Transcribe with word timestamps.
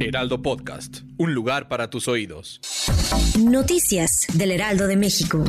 Heraldo 0.00 0.42
Podcast, 0.42 1.00
un 1.16 1.34
lugar 1.34 1.66
para 1.66 1.90
tus 1.90 2.06
oídos. 2.06 2.60
Noticias 3.36 4.26
del 4.32 4.52
Heraldo 4.52 4.86
de 4.86 4.96
México. 4.96 5.44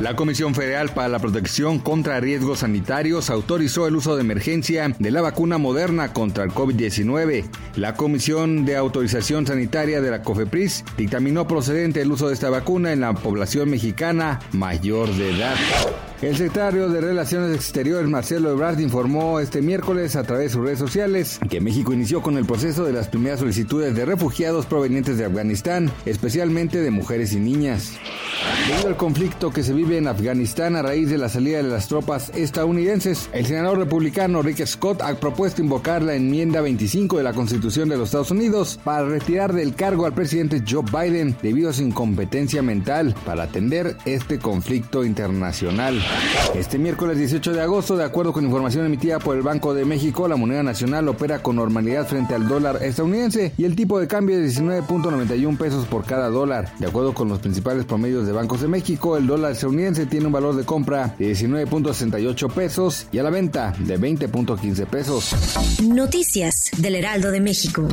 La 0.00 0.14
Comisión 0.14 0.54
Federal 0.54 0.90
para 0.90 1.08
la 1.08 1.18
Protección 1.18 1.80
contra 1.80 2.20
Riesgos 2.20 2.60
Sanitarios 2.60 3.28
autorizó 3.30 3.88
el 3.88 3.96
uso 3.96 4.14
de 4.14 4.20
emergencia 4.20 4.94
de 4.96 5.10
la 5.10 5.20
vacuna 5.20 5.58
moderna 5.58 6.12
contra 6.12 6.44
el 6.44 6.50
COVID-19. 6.50 7.50
La 7.74 7.94
Comisión 7.94 8.64
de 8.64 8.76
Autorización 8.76 9.44
Sanitaria 9.44 10.00
de 10.00 10.12
la 10.12 10.22
COFEPRIS 10.22 10.84
dictaminó 10.96 11.48
procedente 11.48 12.02
el 12.02 12.12
uso 12.12 12.28
de 12.28 12.34
esta 12.34 12.50
vacuna 12.50 12.92
en 12.92 13.00
la 13.00 13.14
población 13.14 13.70
mexicana 13.70 14.38
mayor 14.52 15.12
de 15.14 15.30
edad. 15.36 15.56
El 16.20 16.36
secretario 16.36 16.88
de 16.88 17.00
Relaciones 17.00 17.54
Exteriores, 17.54 18.10
Marcelo 18.10 18.50
Ebrard, 18.50 18.80
informó 18.80 19.38
este 19.38 19.62
miércoles 19.62 20.16
a 20.16 20.24
través 20.24 20.46
de 20.46 20.52
sus 20.54 20.64
redes 20.64 20.78
sociales 20.80 21.38
que 21.48 21.60
México 21.60 21.92
inició 21.92 22.22
con 22.22 22.36
el 22.36 22.44
proceso 22.44 22.84
de 22.84 22.92
las 22.92 23.06
primeras 23.06 23.38
solicitudes 23.38 23.94
de 23.94 24.04
refugiados 24.04 24.66
provenientes 24.66 25.16
de 25.16 25.26
Afganistán, 25.26 25.92
especialmente 26.06 26.80
de 26.80 26.90
mujeres 26.90 27.34
y 27.34 27.36
niñas. 27.36 27.92
Debido 28.66 28.88
al 28.88 28.96
conflicto 28.96 29.52
que 29.52 29.62
se 29.62 29.72
vive 29.72 29.96
en 29.96 30.08
Afganistán 30.08 30.74
a 30.74 30.82
raíz 30.82 31.08
de 31.08 31.18
la 31.18 31.28
salida 31.28 31.58
de 31.58 31.68
las 31.68 31.86
tropas 31.86 32.30
estadounidenses, 32.34 33.30
el 33.32 33.46
senador 33.46 33.78
republicano 33.78 34.42
Rick 34.42 34.66
Scott 34.66 35.02
ha 35.02 35.14
propuesto 35.14 35.62
invocar 35.62 36.02
la 36.02 36.14
enmienda 36.14 36.60
25 36.60 37.18
de 37.18 37.22
la 37.22 37.32
Constitución 37.32 37.88
de 37.88 37.96
los 37.96 38.08
Estados 38.08 38.32
Unidos 38.32 38.80
para 38.82 39.06
retirar 39.06 39.52
del 39.52 39.76
cargo 39.76 40.04
al 40.04 40.14
presidente 40.14 40.64
Joe 40.68 40.82
Biden 40.82 41.36
debido 41.42 41.70
a 41.70 41.72
su 41.72 41.82
incompetencia 41.82 42.60
mental 42.60 43.14
para 43.24 43.44
atender 43.44 43.96
este 44.04 44.40
conflicto 44.40 45.04
internacional. 45.04 46.07
Este 46.54 46.78
miércoles 46.78 47.18
18 47.18 47.52
de 47.52 47.60
agosto, 47.60 47.96
de 47.96 48.04
acuerdo 48.04 48.32
con 48.32 48.44
información 48.44 48.84
emitida 48.84 49.18
por 49.18 49.36
el 49.36 49.42
Banco 49.42 49.74
de 49.74 49.84
México, 49.84 50.26
la 50.26 50.36
moneda 50.36 50.62
nacional 50.62 51.08
opera 51.08 51.40
con 51.40 51.56
normalidad 51.56 52.06
frente 52.06 52.34
al 52.34 52.48
dólar 52.48 52.82
estadounidense 52.82 53.52
y 53.56 53.64
el 53.64 53.76
tipo 53.76 54.00
de 54.00 54.08
cambio 54.08 54.38
es 54.38 54.60
19.91 54.60 55.56
pesos 55.56 55.86
por 55.86 56.04
cada 56.04 56.28
dólar. 56.28 56.72
De 56.78 56.86
acuerdo 56.86 57.14
con 57.14 57.28
los 57.28 57.38
principales 57.38 57.84
promedios 57.84 58.26
de 58.26 58.32
bancos 58.32 58.60
de 58.60 58.68
México, 58.68 59.16
el 59.16 59.26
dólar 59.26 59.52
estadounidense 59.52 60.06
tiene 60.06 60.26
un 60.26 60.32
valor 60.32 60.56
de 60.56 60.64
compra 60.64 61.14
de 61.18 61.30
19.68 61.32 62.50
pesos 62.52 63.06
y 63.12 63.18
a 63.18 63.22
la 63.22 63.30
venta 63.30 63.74
de 63.78 63.98
20.15 63.98 64.86
pesos. 64.86 65.34
Noticias 65.82 66.70
del 66.78 66.96
Heraldo 66.96 67.30
de 67.30 67.40
México. 67.40 67.86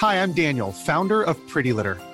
Hi, 0.00 0.14
I'm 0.14 0.32
Daniel, 0.32 0.72
founder 0.72 1.24
of 1.24 1.36
Pretty 1.52 1.72
Litter. 1.72 2.07